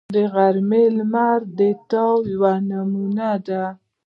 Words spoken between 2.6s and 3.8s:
نمونه ده